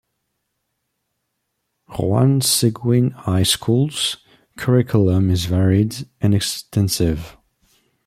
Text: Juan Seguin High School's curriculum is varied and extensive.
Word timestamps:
Juan 1.89 2.41
Seguin 2.41 3.11
High 3.11 3.43
School's 3.43 4.17
curriculum 4.57 5.29
is 5.29 5.45
varied 5.45 5.95
and 6.19 6.33
extensive. 6.33 7.37